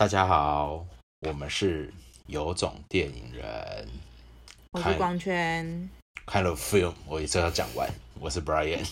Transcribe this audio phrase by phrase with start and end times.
[0.00, 0.86] 大家好，
[1.28, 1.92] 我们是
[2.24, 3.86] 有种电影人，
[4.70, 5.90] 我是光圈，
[6.24, 7.86] 看了 film，我一次要讲完。
[8.18, 8.82] 我是 Brian，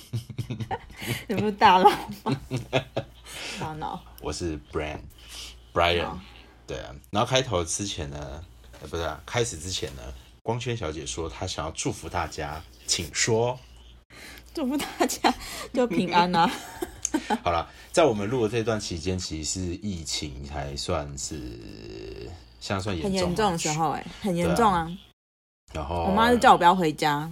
[1.26, 1.88] 你不是大佬
[2.24, 2.38] 吗？
[3.58, 6.18] 大脑，我是 Brian，Brian，
[6.66, 6.94] 对啊。
[7.10, 8.44] 然后开头之前呢，
[8.82, 10.02] 呃，不是啊，开始之前呢，
[10.42, 13.58] 光圈小姐说她想要祝福大家，请说。
[14.52, 15.34] 祝福大家
[15.72, 16.50] 就平安啊！
[17.44, 21.36] 好了，在我们录的这段期间，其实是疫情还算是
[22.60, 24.90] 现在算很严重的时候，哎，很严重啊。
[25.72, 27.30] 然后我妈就叫我不要回家。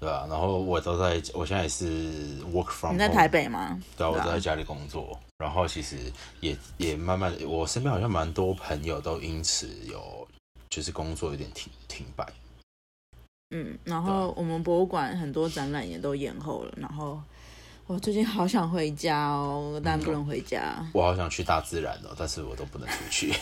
[0.00, 2.92] 对啊，然后我都在，我现在也是 work from。
[2.92, 3.80] 你在台北吗？
[3.96, 5.18] 对啊，我都在家里工作。
[5.38, 5.96] 然后其实
[6.40, 10.26] 也也慢慢，我身边好像蛮多朋友都因此有
[10.68, 12.26] 就是工作有点停停摆。
[13.50, 16.72] 嗯，然后我们博物馆很多展览也都延后了。
[16.76, 17.20] 然后
[17.88, 20.76] 我最近好想回家哦，但不能回家。
[20.92, 23.34] 我好想去大自然哦，但是我都不能出去。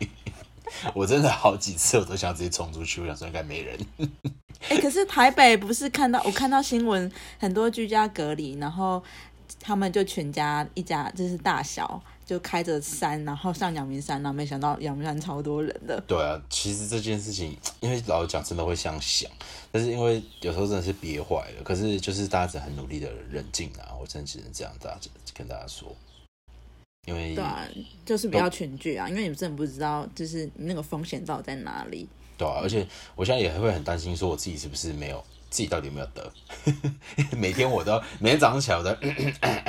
[0.92, 3.78] 我真的好几次我都想直接冲出去，我想说应该没人。
[4.68, 9.02] 哎，可是台北不是看到我看到新闻，很多居家隔离，然后
[9.58, 16.02] 他们就全家一家就是大小就开着山，然后上阳明山，然后没想到阳明山超多人的。
[16.06, 19.30] 对啊，其实这件事情，因为老实讲真的会这样想，
[19.70, 21.62] 但是因为有时候真的是憋坏了。
[21.62, 25.94] 可是就是大家只很努力的冷静啊，我真的只能这样大家跟大家说。
[27.06, 27.68] 因为对啊，
[28.06, 32.08] 就是不要群聚啊，因为你真的不知道，就是那个风险到底在哪里。
[32.38, 35.22] 对啊，而且我现在也会很担心，说我自己是不是没有
[35.54, 36.32] 自己到底有没有得？
[37.38, 38.90] 每天我都每天早上起来我都，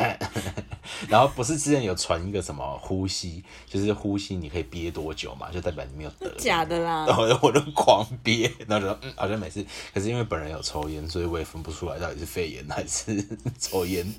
[1.08, 6.28] 然后不是之前有传一个什么呼吸，就是呼吸你可以憋多久嘛，就代表你没有得。
[6.40, 7.06] 假的啦！
[7.08, 13.24] 然后我都狂憋，然后就嗯，好像每次，可是因为本人有抽烟，所以我也分不出来到底是肺炎还是
[13.62, 14.12] 抽烟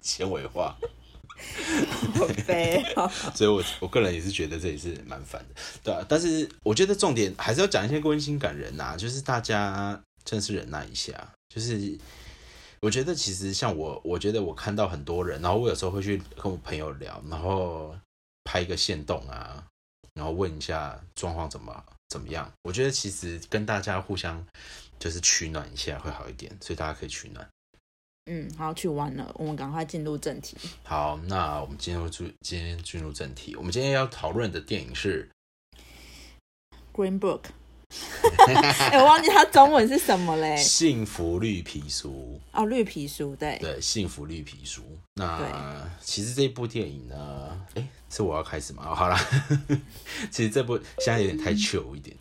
[0.00, 0.76] 纤维化。
[2.46, 2.84] 飞，
[3.34, 6.04] 所以我我个人也是觉得这也是蛮烦的，对啊。
[6.08, 11.32] 但是我觉得重点还是要讲一些温馨感人呐，就是大家真是忍耐一下。
[11.48, 11.98] 就是
[12.80, 17.94] 我觉得其实像我，我觉得我看到很多人，然后我有时候会去跟我朋友聊，然后
[18.44, 19.64] 拍一个线动啊，
[20.14, 22.50] 然后问一下状况怎么怎么样。
[22.62, 24.44] 我觉得其实跟大家互相
[24.98, 27.48] 就是取暖一下会好一点，所以大家可以取暖。
[28.26, 29.30] 嗯，好，去玩了。
[29.34, 30.56] 我们赶快进入正题。
[30.84, 33.54] 好，那我们进入今今天进入正题。
[33.56, 35.28] 我们今天要讨论的电影是
[36.96, 37.42] 《Green Book》。
[38.90, 40.56] 哎，我忘记它中文是什么嘞？
[40.56, 42.40] 幸福绿皮书。
[42.52, 44.82] 哦，绿皮书，对对，幸福绿皮书。
[45.14, 48.94] 那其实这部电影呢，哎，是我要开始吗？
[48.94, 49.18] 好啦，
[50.30, 52.16] 其实这部现在有点太旧一点。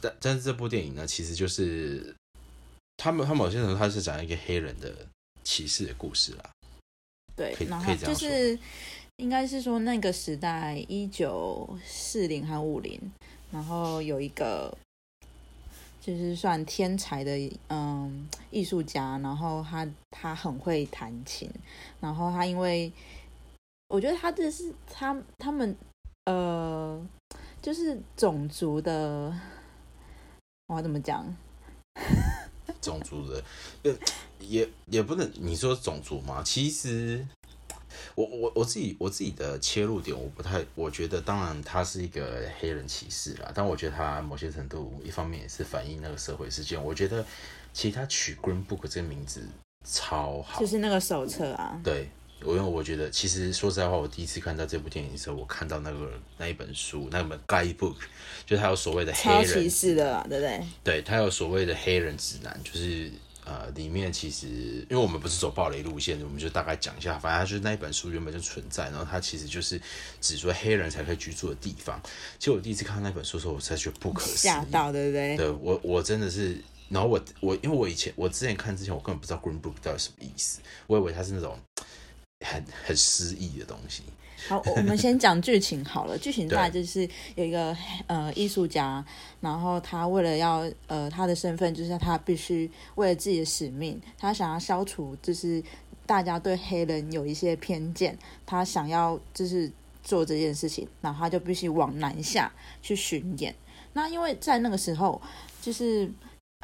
[0.00, 2.14] 但但是这部电影呢，其实就是。
[2.98, 4.94] 他们他某些人他是讲一个黑人的
[5.42, 6.50] 歧视的故事啦，
[7.34, 8.56] 对，然后就是
[9.16, 13.00] 应该是说那个时代一九四零和五零，
[13.52, 14.76] 然后有一个
[16.00, 17.30] 就是算天才的
[17.68, 21.48] 嗯艺术家，然后他他很会弹琴，
[22.00, 22.90] 然后他因为
[23.88, 25.76] 我觉得他这是他他们
[26.24, 27.00] 呃
[27.60, 29.32] 就是种族的，
[30.66, 31.24] 我怎么讲？
[32.80, 33.44] 种族的，
[34.40, 36.42] 也也不能你说种族嘛。
[36.42, 37.24] 其实，
[38.14, 46.82] 我我我自己我自己的切入点，我不太，我觉得当然他是一个黑人歧视啦，但我觉得他某些程度一方面也是反映那个社会事件。
[46.82, 47.24] 我觉得
[47.72, 49.42] 其实他取 Green Book 这个名字
[49.84, 52.08] 超好，就是那个手册啊，对。
[52.44, 57.94] 我因为我觉得，其实说实在话，我第一次看到这部电影的时候，我看到那个那一本书，那本 Guidebook，
[58.44, 60.66] 就他有所谓的黑人歧视的，对不对？
[60.82, 63.08] 对他有所谓的黑人指南，就是
[63.44, 64.46] 呃，里面其实
[64.88, 69.80] 因为我们不是走暴雷路线，我们就大概讲一下，反正就是那一本书原本就存在，然后它其实就是
[70.20, 72.00] 指说黑人才可以居住的地方。
[72.38, 75.36] 其实我第一次看到那本书的时候，我才觉得不可思议，吓到，对不对？
[75.36, 81.58] 对我我真的是，然后我我因为我以前我之前看之前，我根本不知道 Green Book 到底什么意思，我以为它是那种。
[82.44, 84.02] 很很诗意的东西。
[84.48, 86.18] 好，我们先讲剧情好了。
[86.18, 89.04] 剧情大概就是有一个呃艺术家，
[89.40, 95.62] 然后他为了要呃他的身份，就是他必须为了自己的使命，他想要消除就是
[96.04, 99.70] 大家对黑人有一些偏见，他想要就是
[100.02, 102.52] 做这件事情，然后他就必须往南下
[102.82, 103.54] 去巡演。
[103.92, 105.20] 那因为在那个时候，
[105.60, 106.10] 就是。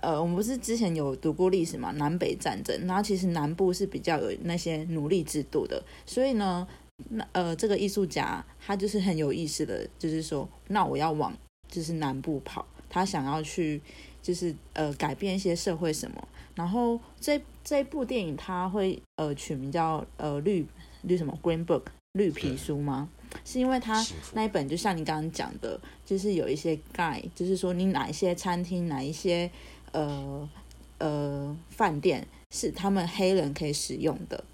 [0.01, 1.91] 呃，我们不是之前有读过历史嘛？
[1.97, 6.65] 南北战争，然后其实南部是比较有那些奴隶制度的，所以呢，
[7.11, 11.33] 那呃，这个艺术家他就是很有意思的，就是说，那我要往
[11.69, 13.81] 就是南部跑，他想要去
[14.23, 20.67] 就是呃改变一些社会什么，然后这这部电影他会呃取名叫呃绿
[21.03, 23.09] 绿什么 Green Book，绿皮书吗？
[23.45, 29.51] 是因为他那一本就像你刚刚讲的，就是有一些盖，就是说你哪一些餐厅、哪一些
[29.93, 30.49] 呃
[30.99, 34.45] 呃饭店是他们黑人可以使用的，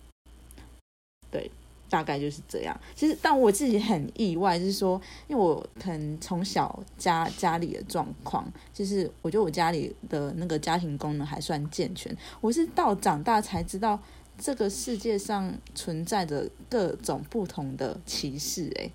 [1.31, 1.51] 对。
[1.95, 2.77] 大概就是这样。
[2.97, 12.13] 其实，但我自己很意外，就是说，因为我可能从小家家里的状况，就是我觉得我家里的那个家庭功能还算健全。
[12.41, 13.97] 我是到长大才知道，
[14.37, 18.69] 这个世界上存在着各种不同的歧视。
[18.75, 18.91] 诶，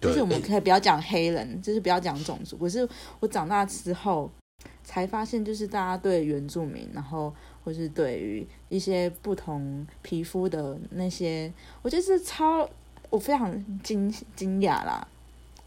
[0.00, 2.56] 就是我们可以不要讲黑人，就是不要讲种族。
[2.56, 4.30] 可是我长大之后
[4.84, 7.34] 才发现，就是大家对原住民，然后。
[7.64, 11.50] 或是对于一些不同皮肤的那些，
[11.80, 12.68] 我觉得是超
[13.08, 15.08] 我非常惊惊讶啦。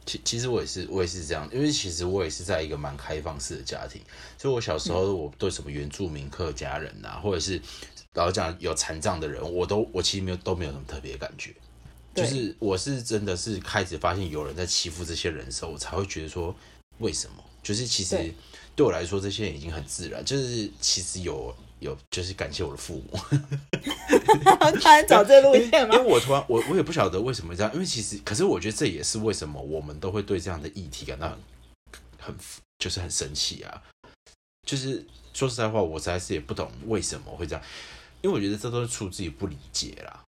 [0.05, 3.99] 其其实我也是我也是这样，因为其实我也是在一个蛮开放式的家庭，
[4.37, 7.59] 所以我小时候我对什么原住民客家人啊，或者是
[8.13, 11.53] 老讲有残障的人，我都我其实没有都没有什么特别的感觉。
[12.15, 16.55] 就是我是真的是开始发现有人在欺负这些人的时候，我才会觉得说
[16.99, 17.43] 为什么？
[17.61, 18.33] 就是其实
[18.75, 20.23] 对我来说，这些人已经很自然。
[20.23, 21.53] 就是其实有。
[21.79, 23.19] 有，就是感谢我的父母。
[24.79, 25.95] 突然找这路线吗？
[25.95, 27.73] 因为我突然，我我也不晓得为什么这样。
[27.73, 31.37] 因为其实，可是我觉得这也是为什么我们都会对这样的议题感到很
[32.19, 32.35] 很
[32.77, 33.81] 就是很生气啊。
[34.65, 37.63] 就是说实在话，我实在是也不懂为什么会这样。
[38.21, 40.23] 因为我觉得这都是出自于不理解啦，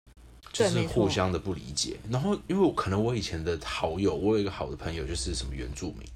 [0.53, 1.97] 就是互相的不理解。
[2.11, 6.07] 然后，因为可能我以前的好友，我有一个好的朋友，就是什么原住民，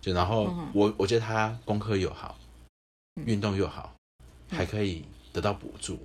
[0.00, 2.38] 就然后我我觉得他功课又好，
[3.24, 3.94] 运动又好。
[4.52, 5.98] 还可以得到补助，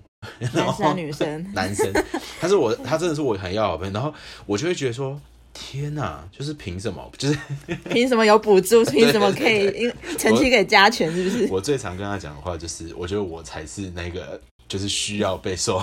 [0.54, 1.92] 男生 女生， 男生，
[2.40, 4.14] 他是我，他真的是我很要好朋友，然后
[4.46, 5.20] 我就会觉得说，
[5.54, 7.12] 天哪，就是凭什么？
[7.18, 7.38] 就是
[7.90, 8.84] 凭什么有补助？
[8.86, 11.12] 凭什么可以成绩给加权？
[11.14, 11.48] 是不是？
[11.52, 15.82] 我最常跟他讲的话就是，我觉得我才是那个，就是需要被受。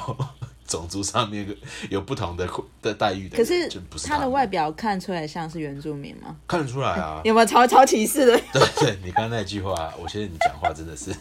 [0.66, 1.46] 种族上面
[1.90, 2.48] 有不同的
[2.80, 3.68] 的待遇的，可是
[4.04, 6.36] 他的外表看出来像是原住民吗？
[6.48, 8.40] 看得出来啊， 有没有超超歧视的？
[8.52, 11.14] 对对，你刚刚那句话，我觉得你讲话真的是，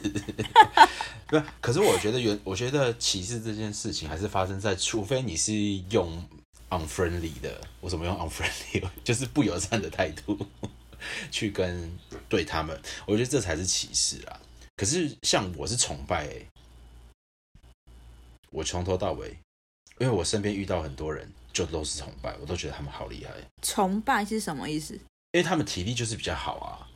[1.27, 1.41] 对。
[1.59, 5.53] 可是我觉得原，我觉得歧视这件事情还是发生在，除非你是
[5.89, 6.23] 用
[6.69, 8.83] unfriendly 的，我怎么用 unfriendly？
[9.03, 10.37] 就是不友善的态度
[11.29, 11.91] 去跟
[12.29, 14.39] 对他们，我觉得这才是歧视啊。
[14.75, 16.27] 可是像我是崇拜。
[18.53, 19.29] 我从头到尾，
[19.97, 23.31] 因为我身边遇到很多人，就都是崇拜，我都觉得他们好厉害。
[23.63, 24.93] 崇拜是什么意思？
[25.31, 26.87] 因为他们体力就是比较好啊，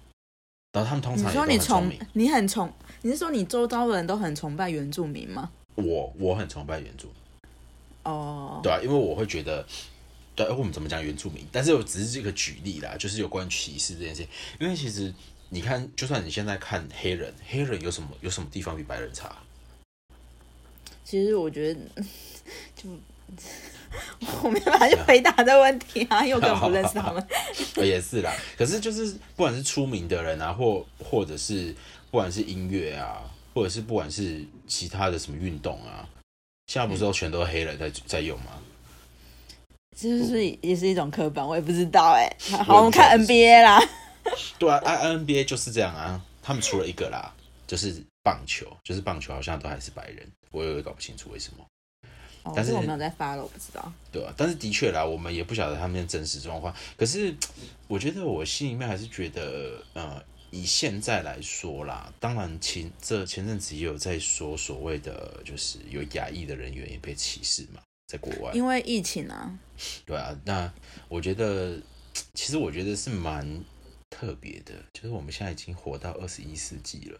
[0.71, 2.71] 然后他们通常你说你崇，你很崇，
[3.01, 5.51] 你是说你周遭的人都很崇拜原住民吗？
[5.73, 7.15] 我我很崇拜原住民。
[8.03, 9.65] 哦，对啊，因为我会觉得，
[10.35, 11.43] 对，我们怎么讲原住民？
[11.51, 14.25] 但是我只是这个举例啦，就是有关歧视这件事。
[14.59, 15.11] 因为其实
[15.49, 19.35] 你看，就算你现在看黑人，黑人有什么有什么地方比白人差？
[21.09, 21.79] 其实我觉得，
[22.75, 22.89] 就
[24.43, 27.27] 我没办法去回答这问题啊，因为我根本不认识他们。
[27.77, 29.05] 也是啦，可是就是
[29.37, 31.73] 不管是出名的人啊，或或者是
[32.11, 33.23] 不管是音乐啊，
[33.53, 36.03] 或者是不管是其他的什么运动啊，
[36.67, 38.51] 现在不是都全都黑人在在用吗？
[39.95, 42.29] 其实是也是一种刻板，我也不知道哎。
[42.65, 43.81] 好，我们看 NBA 啦。
[44.59, 46.21] 对啊，I NBA 就是这样啊。
[46.43, 47.33] 他们除了一个啦，
[47.65, 47.95] 就是
[48.27, 50.29] 棒球，就是棒球好像都还是白人。
[50.51, 51.65] 我也搞不清楚为什么，
[52.53, 53.89] 但是我没有在发了，我不知道。
[54.11, 56.75] 对啊，但是的确啦，我们也不晓得他们的真实状况。
[56.97, 57.33] 可是
[57.87, 69.57] 我觉得我心里面还是觉得，呃，以现在来说啦，当然前这前阵子也有在说所谓的，就是有亚裔的人员也被歧视嘛，在国外，因为疫情啊。
[70.05, 70.69] 对啊，那
[71.07, 71.79] 我觉得
[72.33, 73.63] 其实我觉得是蛮
[74.09, 77.19] 特别的，就是我们现在已经活到二十一世纪了。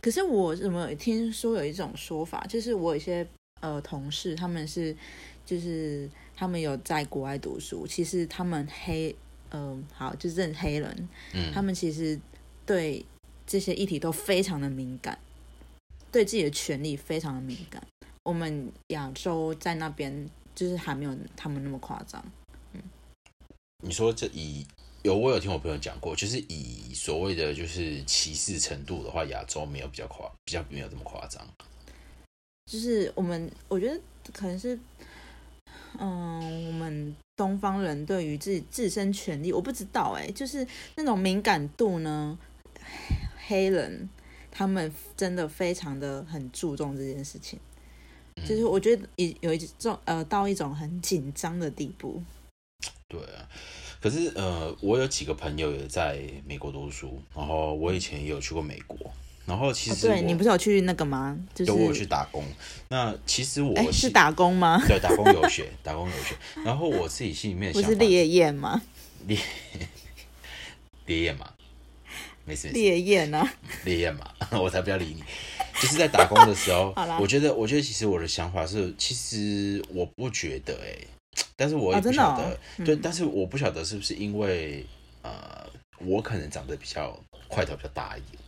[0.00, 3.26] 可是我怎么听说有一种说法，就是我有一些
[3.60, 4.94] 呃同事，他们是
[5.46, 9.14] 就是他们有在国外读书，其实他们黑
[9.50, 12.20] 嗯好就是认黑人，嗯，他们其实
[12.66, 13.04] 对
[13.46, 15.18] 这些议题都非常的敏感，
[16.12, 17.82] 对自己的权利非常的敏感。
[18.24, 22.24] 我们亚洲在那边就是还没有他们那么夸张，
[22.72, 22.80] 嗯，
[23.82, 24.66] 你说这以。
[25.04, 31.46] 有，我有听我朋友讲过，就是以所谓的就是歧视程度的话，亚洲没有比较夸，比较没有这么夸张。
[32.64, 34.00] 就是我们，我觉得
[34.32, 34.78] 可能是，
[35.98, 42.38] 嗯，我们东方人对于自己自身权利，我不知道哎，就是那种敏感度呢，
[43.46, 44.08] 黑人
[44.50, 47.60] 他们真的非常的很注重这件事情，
[48.36, 52.22] 就是我觉得有有一种呃到一种很紧张的地步。
[53.08, 53.46] 对啊。
[54.04, 58.98] 可是，呃，我有几个朋友也在美国读书，然后我以前也有去过美国，
[59.46, 61.34] 然后其实对你不是有去那个吗？
[61.54, 62.44] 就是我去打工。
[62.90, 64.78] 那其实我是打工吗？
[64.86, 66.36] 对，打工游学， 打工游学。
[66.62, 68.82] 然后我自己心里面不是烈焰吗？
[69.26, 69.38] 烈
[71.06, 71.48] 烈焰嘛，
[72.44, 72.68] 没事。
[72.68, 73.42] 烈焰呢？
[73.86, 74.30] 烈焰 嘛，
[74.60, 75.24] 我才不要理你。
[75.80, 80.94] 就是在打工的时候，我觉得，我觉得其实我的想法是，其实我不觉得哎，
[81.56, 84.84] 但是我也不晓得，对，但是我不晓得是不是因为
[85.22, 85.66] 呃，
[86.00, 88.42] 我可能长得比较块头比较大一点。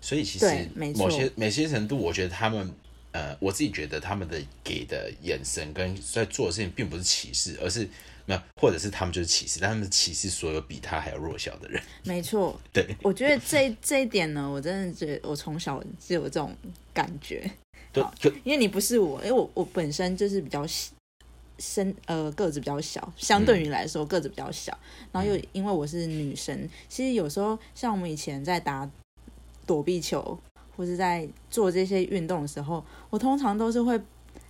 [0.00, 2.74] 所以其实某些某些程度，我觉得他们
[3.12, 7.86] 呃，我自己觉得他们的给的眼神跟在做的事情，并不是歧视，而是
[8.24, 11.82] 没有，或者是他们就是歧视，但他们歧视所有比他还要弱小的人。
[12.04, 16.56] 没错，对，我觉得这这一点呢，我真的觉得我从小就有这种
[16.94, 17.50] 感觉。
[17.92, 18.02] 对，
[18.44, 20.64] 因为你不是我，因为我我本身就是比较
[21.60, 24.76] 身呃个子比较小，相对于来说个子比较小，
[25.12, 28.90] 然后又因为我是女生，其实有时候像我们以前在打。
[29.66, 30.36] 躲避球，
[30.76, 34.00] 或是在做这些运动的时候，我通常都是会，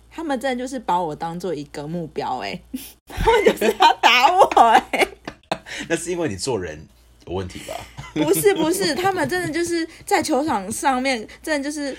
[0.09, 2.59] 他们真的就是把我当做一个目标，哎，
[3.05, 5.07] 他们就是要打我，哎，
[5.87, 6.87] 那是因为你做人
[7.27, 7.75] 有问题吧？
[8.15, 11.95] 不是不是，他们真的就是在球场上面，真的就是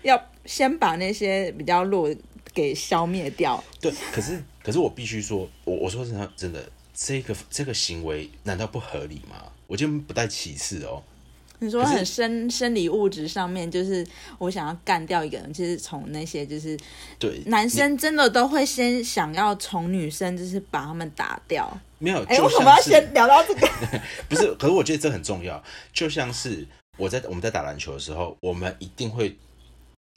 [0.00, 2.08] 要先把那些比较弱
[2.54, 3.62] 给消灭掉。
[3.80, 9.50] 对，可是可是我必须说，我我说真的真的，这个这个行为难道不合理吗？
[9.66, 11.02] 我就不带歧视哦。
[11.60, 14.06] 你说很生生理物质上面，就是
[14.38, 16.78] 我想要干掉一个人，就是从那些就是
[17.18, 21.80] 对男生真的都会先想要从女生就是把他们打掉。
[21.98, 23.66] 没有，哎，为什么要先聊到这个？
[24.28, 25.62] 不是，可是我觉得这很重要。
[25.92, 26.66] 就像是
[26.98, 29.38] 我在我们在打篮球的时候，我们一定会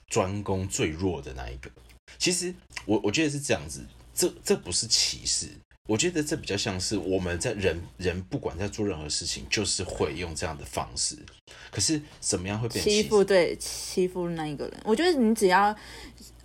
[0.09, 1.69] 专攻最弱的那一个。
[2.17, 2.53] 其实
[2.85, 5.47] 我我觉得是这样子，这这不是歧视。
[5.87, 11.17] 我觉得这比较像是我们在人人不管在做任何事情，就是会用这样的方式。
[11.71, 13.23] 可是怎么样会变欺负？
[13.23, 14.81] 对，欺负那一个人。
[14.83, 15.73] 我觉得你只要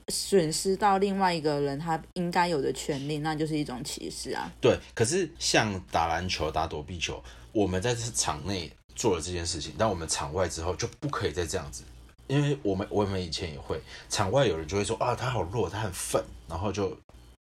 [0.06, 4.48] 损失到另外一个人他应该有的权利，那就是一种歧视啊。
[4.60, 11.82] 对，可是像打篮球、打躲避球，我们在场内做了这件事情，但我们场外之后就不可以再这样子，
[12.26, 16.96] 因为我们我们以前也会，场外有人就会说啊，他好弱，他很愤，然后就。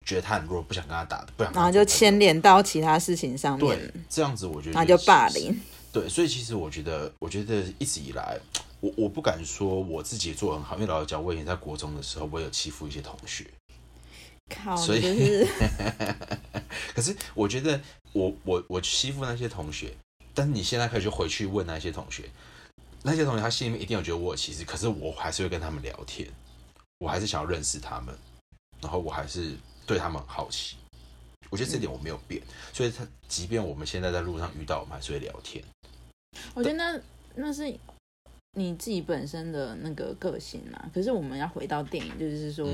[0.05, 3.77] 觉得他很弱，不想跟他打，不想，然后就牵连到其他事情上面。
[3.77, 5.55] 对，这样子我觉得那就霸凌。
[5.91, 8.39] 对，所以其实我觉得，我觉得一直以来，
[8.79, 13.45] 我我不敢说我自己做很好，因为老实讲，我以前在国中的时候，我有欺负一些同学。
[14.49, 15.45] 靠，所以，
[16.95, 17.79] 可是我觉得，
[18.13, 19.93] 我我我欺负那些同学，
[20.33, 22.23] 但是你现在可以就回去问那些同学，
[23.03, 26.29] 那些同学他心里面一定有觉得我歧视，可是我还是会跟他们聊天，
[26.99, 28.15] 我还是想要认识他们，
[28.81, 29.55] 然后我还是。
[29.89, 30.75] 对他们好奇，
[31.49, 32.39] 我觉得这点我没有变，
[32.71, 35.63] 所以他即便我们现在在路上遇到，我们还是会聊天。
[36.53, 37.01] 我觉得那
[37.33, 37.75] 那是
[38.51, 40.91] 你自己本身的那个个性嘛。
[40.93, 42.69] 可是我们要回到电影，就是说，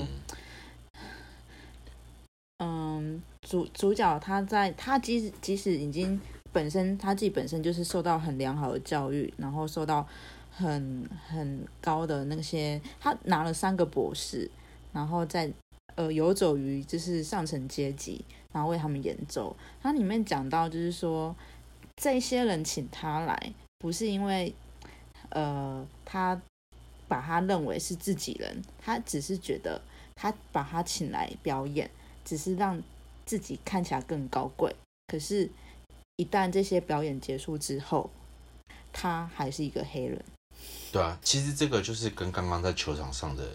[2.57, 6.19] 嗯，主主角他在他即使即使已经
[6.55, 10.07] 本身他自己本身就是受到很良好的教育，然后受到
[10.49, 14.49] 很很高的那些，他拿了三个博士，
[14.93, 15.51] 然后在。
[15.97, 19.55] 呃，游走于就是上层阶级，然后为他们演奏。
[19.81, 21.33] 它里面讲到，就是说
[21.95, 24.53] 这些人请他来，不是因为
[25.29, 26.41] 呃他
[27.07, 29.81] 把他认为是自己人，他只是觉得
[30.15, 31.89] 他把他请来表演，
[32.25, 32.83] 只是让
[33.25, 34.75] 自己看起来更高贵。
[35.07, 35.49] 可是，
[36.17, 38.09] 一旦这些表演结束之后，
[38.91, 40.23] 他还是一个黑人。
[40.91, 43.49] 对啊，其实这个就是跟刚刚在球场上的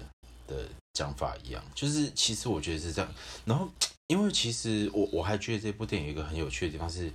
[0.47, 0.69] 的。
[0.93, 3.15] 讲法一样，就是其实我觉得是这样。
[3.45, 3.71] 然后，
[4.09, 7.11] 因为其实我我还觉得这部电影有一个很有趣的地方是，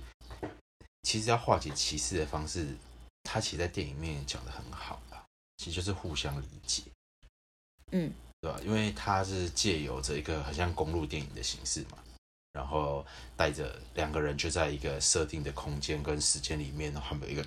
[1.02, 2.66] 其实要化解歧视的方式，
[3.24, 5.22] 他其实在电影里面讲的很好啊，
[5.58, 6.82] 其实就是互相理解，
[7.92, 8.10] 嗯，
[8.40, 8.58] 对吧？
[8.64, 11.98] 因为他是借由这一个很像公路电影的形式嘛，
[12.56, 13.04] 然后
[13.36, 17.46] 带着两个人就在一个设定的空间跟时间里面，他们有一个。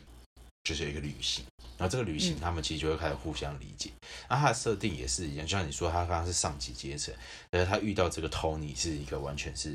[0.62, 1.44] 就是一个旅行，
[1.80, 3.89] 然后这个旅行他们其实就会开始互相理解。
[4.30, 7.12] 那他的设定也是一样，就像你说，他刚刚是上级阶层，
[7.50, 9.70] 但是他遇到这个 Tony 是一个完全是，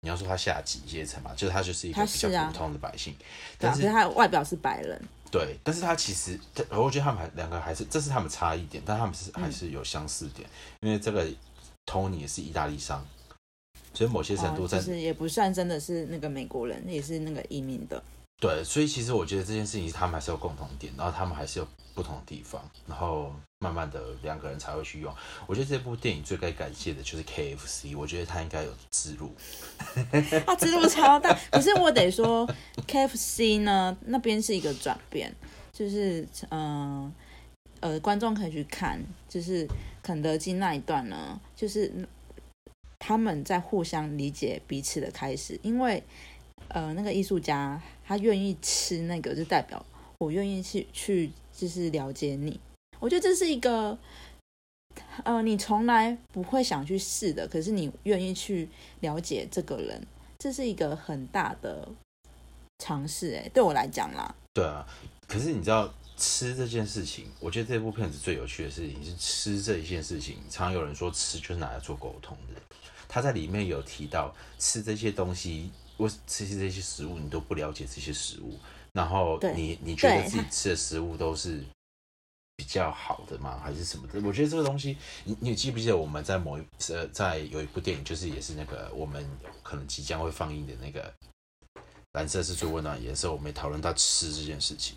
[0.00, 3.14] 你要说他下级阶层嘛，就是他就是一个比较普通的百姓，
[3.58, 5.00] 但是他外表是白人，
[5.30, 10.48] 对，但是他其实，我觉得他们还两个还是这是他们差异点，但他们是还是有相似点，
[10.80, 11.24] 因为这个
[11.86, 13.06] Tony 也是意大利商，
[13.98, 18.00] 所以某些程度在是也不算真的是那个美国人，也是那个移民的。
[18.38, 25.12] 对，所以其实我觉得这件事情他们还是有共同点，然后他们还是有不同的地方，然后慢慢的两个人才会去用。
[25.48, 29.32] 我觉得这部电影最该感谢的就是 KFC，我觉得他应该有植入，
[30.46, 31.36] 他植入超大。
[31.50, 32.48] 可是我得说
[32.86, 35.34] ，KFC 呢那边是一个转变，
[35.72, 37.12] 就是嗯
[37.80, 39.66] 呃，观众可以去看，就是
[40.04, 41.92] 肯德基那一段呢，就是
[42.98, 46.02] 他们在互相理解彼此的开始，因为
[46.68, 49.84] 呃，那个艺术家他愿意吃那个，就代表
[50.18, 52.58] 我愿意去去就是了解你。
[53.00, 53.96] 我觉得这是一个
[55.22, 58.68] 呃，你从来不会想去试的，可是你愿意去
[59.00, 60.04] 了解这个人，
[60.38, 61.88] 这是一个很大的
[62.78, 63.34] 尝试。
[63.34, 64.86] 哎，对我来讲啦，对啊。
[65.26, 70.38] 可是你知道吃这件事情，我觉得这部片子最有趣的事情是吃这一件事情。
[70.50, 72.60] 常有人说吃就是拿来做沟通的，
[73.08, 78.58] 他在里面有提到吃这些东西，我吃这些食物，你都不了解这些食物，
[78.92, 81.64] 然后你你觉得自己吃的食物都是
[82.56, 83.58] 比较好的吗？
[83.64, 84.20] 还是什么的？
[84.20, 89.24] 我觉得这个东西，你你记不记得我们在某一呃在有一部电影，就是也是那个我们
[89.62, 91.12] 可能即将会放映的那个
[92.12, 94.96] 蓝色是最温暖颜色，我们也讨论到吃这件事情。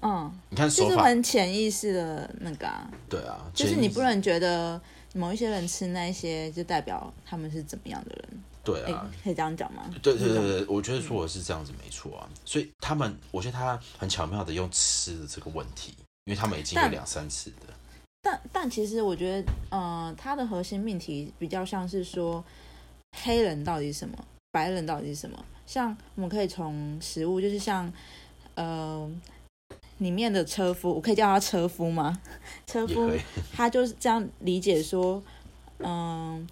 [0.00, 2.90] 嗯，你看，就是很潜意识的那个啊。
[3.08, 4.80] 对啊，就是你不能觉得
[5.14, 8.42] 某一些人吃那些，就代表他们是怎么样的人。
[8.64, 9.88] 对啊，可以这样讲吗？
[10.02, 12.28] 对对对对，我觉得说的是这样子没错啊。
[12.44, 15.94] 所以他们，我觉得他很巧妙的用吃的这个问题，
[16.24, 17.72] 因为他们已经有两三次的。
[18.22, 22.44] 但但其实我觉得，嗯，他的核心命题比较像是说，
[23.22, 24.16] 黑人到底是什么，
[24.50, 25.44] 白人到底是什么？
[25.66, 27.92] 像我们可以从食物，就是像，
[28.54, 29.10] 呃。
[29.98, 32.20] 里面的车夫，我可以叫他车夫吗？
[32.66, 33.10] 车夫，
[33.52, 35.22] 他就是这样理解说，
[35.78, 36.46] 嗯，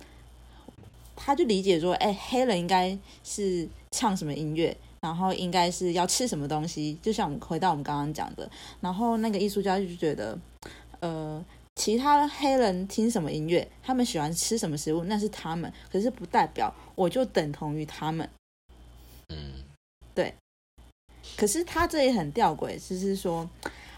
[1.16, 8.48] 他就理解说，哎，黑人应该是唱什么音乐，然后应该是要吃什么东西，就像我们回到我们刚刚讲的，
[8.80, 10.38] 然后那个艺术家就觉得，
[11.00, 11.44] 呃，
[11.74, 18.28] 其他黑人听什么音乐，他们喜欢吃什么食物，那是他们，可是不代表我就等同于他们，
[19.28, 19.64] 嗯，
[20.14, 20.32] 对。
[21.42, 23.50] 可是他这也很吊诡，就是说，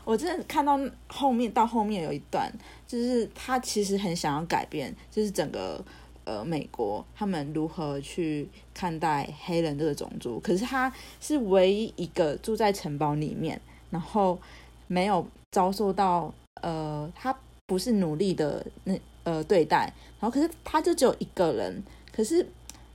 [0.02, 2.50] 我真的看到后面到后面有一段，
[2.86, 5.84] 就是他其实很想要改变，就是整个
[6.24, 10.40] 呃美国他们如何去看待黑人这个种族。
[10.40, 14.38] 可是他是唯一一个住在城堡里面，然后
[14.86, 22.42] 没有遭受到呃他不是努力的那呃对待，然后可是他就只有一个人，可是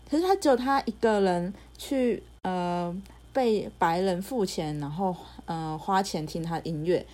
[0.09, 2.99] 可是他只有他一个人去呃。
[3.39, 7.05] 被白人付钱，然后嗯花钱听他音乐，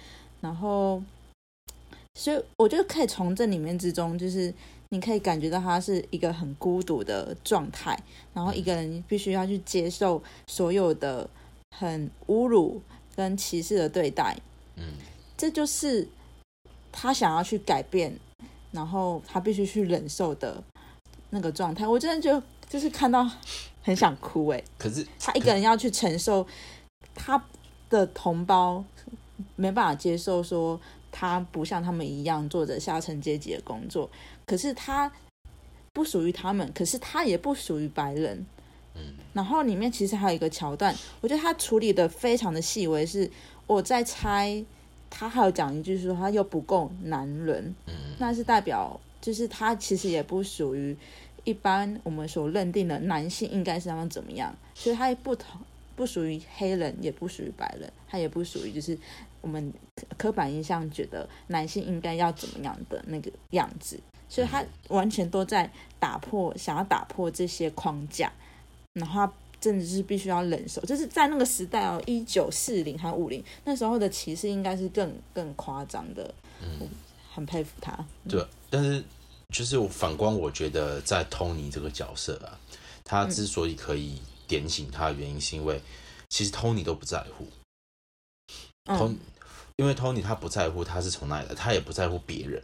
[0.41, 0.99] 然后
[2.15, 4.51] 所以我觉得可以从这里面之中，就是
[4.89, 7.95] 你可以感觉到他是一个很孤独的状态，
[8.33, 11.29] 然后一个人必须要去接受所有的
[11.77, 12.81] 很侮辱
[13.15, 14.35] 跟歧视的对待，
[14.77, 14.93] 嗯，
[15.37, 16.07] 这就是
[16.91, 18.17] 他想要去改变，
[18.71, 20.63] 然后他必须去忍受的
[21.29, 21.87] 那个状态。
[21.87, 23.29] 我真的就就是看到。
[23.85, 26.47] 很想哭哎，可是他一个人要去承受
[27.13, 27.39] 他
[27.87, 28.83] 的同胞
[29.55, 34.09] 没办法接受，说他不像他们一样做着下层阶级的工作。
[34.47, 35.11] 可是他
[35.93, 38.43] 不属于他们，可是他也不属于白人。
[38.95, 43.05] 嗯，然后里面其实还有一个桥段，我觉得他处理的非常的细微。
[43.05, 43.29] 是
[43.67, 44.65] 我在猜，
[45.11, 47.75] 他还有讲一句说他又不够男人。
[47.85, 50.97] 嗯，那是代表就是他其实也不属于。
[51.45, 54.53] 一般我们所认定的男性应该是他们怎么样？
[54.73, 55.61] 所以他不同，
[55.95, 58.97] 不属于黑人，也不属于白人，他也不属于就是
[59.41, 59.71] 我们
[60.17, 63.97] 刻板印象觉得男性应该要怎么样的那个样子。
[64.27, 68.33] 所以他完全都在打破，想要打破这些框架，
[68.93, 69.29] 然后
[69.61, 70.81] 真的是必须要忍受。
[70.81, 76.33] 就是在那个时代哦，一九四零还五零那时候的歧视应该是更更夸张的。
[76.59, 76.89] 嗯，
[77.31, 78.03] 很佩服他。
[78.27, 79.03] 对，但是。
[79.55, 82.59] 就是我反观，我觉得在 Tony 这个角色啊，
[83.05, 85.81] 他之所以可以点醒他的原因，是因为
[86.27, 87.47] 其实 Tony 都不在乎。
[88.83, 89.15] Tony，
[89.77, 92.61] 因为 Tony 他不在乎他是从哪里来，他也不在乎别人。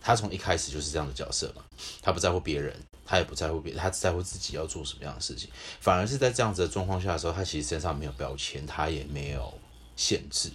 [0.00, 1.64] 他从一开始就是这样的角色嘛，
[2.00, 2.72] 他不在乎别人，
[3.04, 5.50] 他也不在乎别人，他只在乎自己要做什么样的事情。
[5.80, 9.52] 反而是在这样子的状况下的时候，他其实身上没有标签，他也没有
[9.96, 10.52] 限制。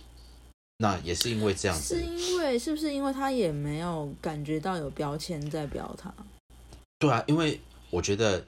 [0.81, 6.13] 那也是因为这样子，是因为是不是因为他也没有感觉到有标签在标他？
[6.97, 8.41] 对啊，因为我觉得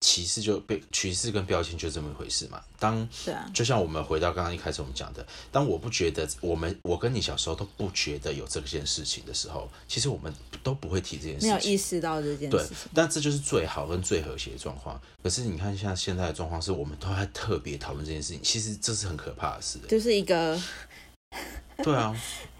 [0.00, 2.60] 歧视就被歧视跟标签就这么一回事嘛。
[2.80, 12.76] 当对啊，就像我们回到刚刚一开始我们讲的，当我不觉得我们我跟你小时候都不觉得有这件事情的时候，其实我们都不会提这件事情，没有意识到这件事情。
[12.92, 15.00] 但这就是最好跟最和谐的状况。
[15.22, 20.60] 可是你看，像现在的状况是我们都在特别讨论这件事情，其实这是很可怕的事，就是一个。
[21.82, 22.14] 对啊，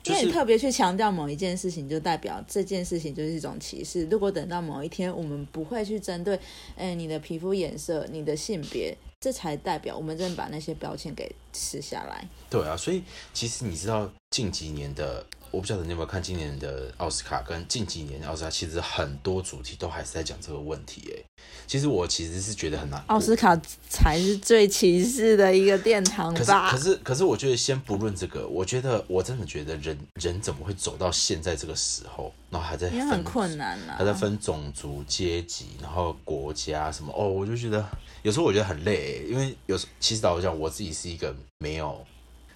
[0.05, 4.07] 因为你特别去强调某一件事情，就代表这件事情就是一种歧视。
[4.07, 6.39] 如果等到某一天，我们不会去针对，
[6.77, 12.29] 哎，你的皮肤颜色、你的性别，这才代表我们真的把那些标签给撕下来。
[12.49, 13.03] 对啊，所以
[13.35, 15.27] 其实你知道近几年的。
[15.51, 21.03] 我不晓得你有没有看今年的奥斯卡跟近几年奥斯卡，其实很多主题都还是在讲这个问题。
[21.17, 21.23] 哎，
[21.67, 23.03] 其实我其实是觉得很难。
[23.07, 23.59] 奥斯卡
[23.89, 26.71] 才是最歧视的一个殿堂吧？
[26.71, 37.13] 可是，可是，可是，我觉得先不论这个，我觉得我真的觉得人人怎么会走到现在这个时候，然后还在也很困难啊，还在分种族、阶级，然后国家什么？
[37.17, 37.85] 哦，我就觉得
[38.23, 42.05] 有时候我觉得很累，因为有时其实老实讲，我自己是一个没有，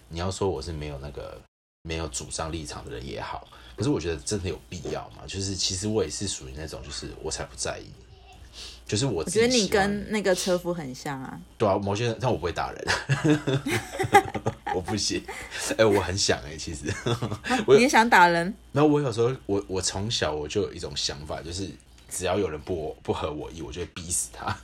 [0.08, 1.40] 你要说我是没有那个。
[1.84, 5.22] 没有主张立场的人也好，可是我觉得真的有必要吗？
[5.26, 7.90] 就是其实我也是属于那种，就是我才不在意，
[8.86, 9.24] 就是我。
[9.24, 11.36] 我觉得你跟那个车夫很像啊。
[11.58, 12.86] 对啊，某些人，但我不会打人，
[14.76, 15.24] 我不行。
[15.76, 16.84] 哎，我很想哎，其实。
[17.66, 18.54] 你也想打人？
[18.70, 21.68] 然后我有时候，我我从小我就有一种想法，就是
[22.08, 24.56] 只要有人不不合我意，我就会逼死他。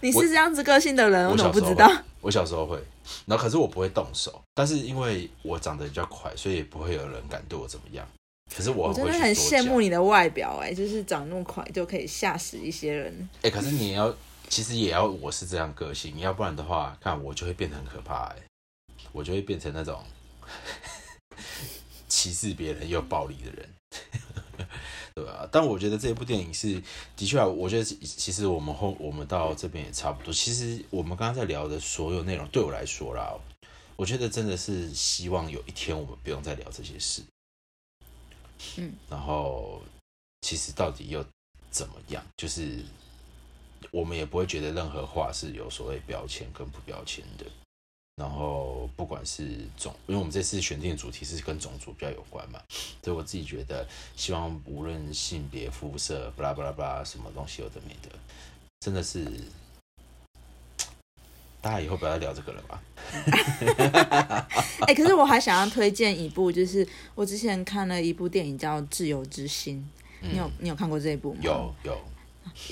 [0.00, 1.90] 你是这样子个性的人，我怎么不知道？
[2.20, 2.82] 我小时候会。
[3.26, 8.06] 然后可是我不会动手，但是因为我长得比较快，所以也不会有人敢对我怎么样。
[8.54, 13.28] 可是我真的很羡慕你的外表，哎，就是长那么快就可以吓死一些人。
[13.42, 14.14] 哎，可是你要，
[14.48, 18.36] 其实也要我是这样个性，要不然的话，看我就会变得很可怕，哎，
[19.12, 20.02] 我就会变成那种
[22.08, 23.68] 歧视别人又暴力的人。
[25.18, 26.80] 对啊，但我觉得这部电影是
[27.16, 30.32] 的确啊，我觉得其实我们后我们到这边也差不多。
[30.32, 33.34] 其实我们刚刚在聊的所有内容，对我来说啦，
[33.96, 37.22] 我觉得真的是希望有一天我们不用再聊这些事。
[38.76, 39.82] 嗯，然后
[40.42, 41.24] 其实到底又
[41.70, 42.24] 怎么样？
[42.36, 42.84] 就是
[43.90, 47.44] 我们也不会觉得任何话是有所谓标签跟不标签的。
[48.18, 52.60] 然后不管是种，因为我们这次选定的主题是跟种族比较有关嘛，
[53.00, 58.18] 所以我自己觉得，希望无论性别、肤色，巴拉巴拉巴拉，什么东西有的没的，
[58.80, 59.24] 真的是，
[61.60, 62.82] 大家以后不要再聊这个了吧。
[64.80, 69.88] 哎，可是我还想要推荐一部，就是我之前看了一部电影叫《自由之心》，
[70.28, 71.40] 你有你有看过这一部吗？
[71.42, 71.96] 有有。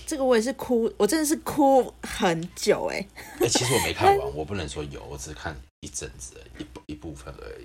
[0.07, 3.07] 这个我也是哭，我真的是哭很久哎。
[3.41, 7.65] 哎，其实我没看完， 我不能说有，我只看一阵子，一一部分而已。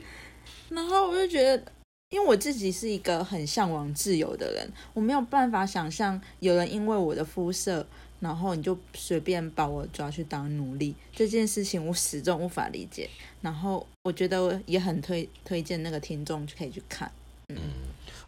[0.69, 1.71] 然后我就觉得，
[2.09, 7.85] 因为我自己是一个很向往自由的人，我没有办法想象有人因为我的肤色，
[8.19, 13.09] 然后你就随便把我抓去当奴隶这件事情，我始终无法理解。
[13.41, 17.11] 然后我觉得也很推推荐那个听众就可以去看，
[17.49, 17.57] 嗯。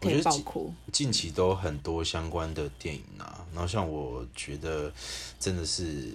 [0.04, 0.44] 我觉得近
[0.92, 4.92] 近期都很多相关的电影啊，然后像我觉得
[5.40, 6.12] 真的是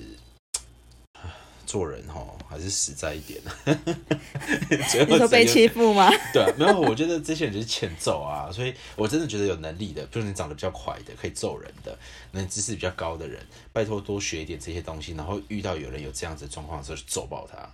[1.66, 3.40] 做人哈，还是实在一点。
[5.08, 6.10] 你说被欺负吗？
[6.34, 11.98] 对啊，没有，我觉得这些人就是欠揍啊，所以我真的觉得有能力的，就是你长得比较快的，可以揍人的，
[12.32, 17.70] 那知识比较高的人，拜托多学一点这些东西，然后遇到有人有这样子状况的时候，揍爆他。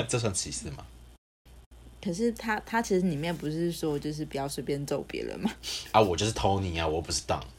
[0.08, 0.86] 这算歧视吗？
[2.00, 5.50] 可是他他其实里面不是说就是不要随便揍别人吗？
[5.92, 7.44] 啊，我就是 Tony 啊，我不是当，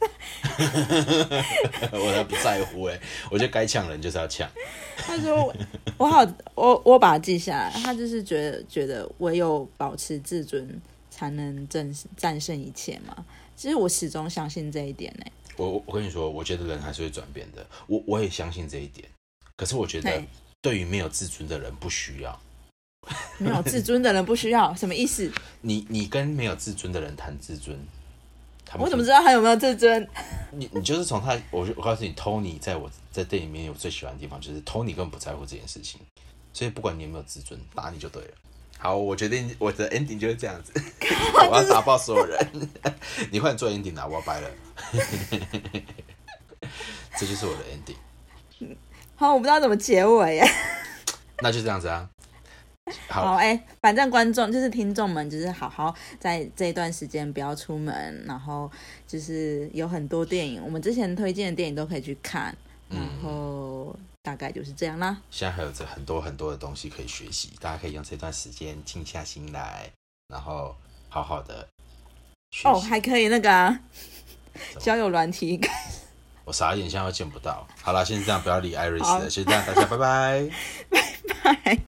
[1.92, 2.98] 我才不在乎哎，
[3.30, 4.50] 我觉得该抢人就是要抢。
[4.96, 5.54] 他说
[5.98, 13.24] 我好我我把它记下来，他就是觉得觉得唯有保持自尊才能战战胜一切嘛。
[13.56, 15.24] 其实我始终相信这一点呢。
[15.56, 19.06] 我我跟你说，我觉得人还是会转变的，我我也相信这一点。
[19.56, 20.22] 可是我觉得
[20.62, 22.40] 对于没有自尊的人不需要。
[23.38, 25.30] 没有自尊的人不需要什么意思？
[25.62, 27.78] 你你跟没有自尊的人谈自尊，
[28.78, 30.08] 我怎么知道他有没有自尊？
[30.52, 36.00] 你你就是从他，我我告诉你，Tony 在我在电影里面有最喜欢的地方，就是 Tony 根本不在乎这件事情，
[36.52, 38.30] 所以不管你有没有自尊，打你就对了。
[38.78, 40.72] 好，我决定我的 ending 就是这样子，
[41.50, 42.68] 我要打爆所有人。
[43.30, 44.06] 你快点做 ending 啊！
[44.06, 44.50] 我要掰了，
[47.18, 48.74] 这就是我的 ending。
[49.16, 50.50] 好，我不知道怎么结尾耶。
[51.42, 52.08] 那就这样子啊。
[53.08, 58.70] 好哎，反正观众就是听众们，就是好好在这一段时间不要出门，然后
[59.06, 62.56] 就是有很多电影，我们之前推荐的电影都可以去看，
[62.88, 65.16] 然后大概就是这样啦。
[65.30, 69.90] 现在还有这很多很多的东西可以学习，大家可以用这段时间静下心来，
[70.28, 70.74] 然后
[71.08, 71.66] 好好的
[72.64, 73.78] 哦，还可以那个
[74.78, 75.60] 交友软体。
[76.44, 77.64] 我傻眼，现在又见不到。
[77.80, 80.50] 好了，先这样，不要理艾瑞斯了，先这样，大家拜拜，
[81.44, 81.80] 拜拜。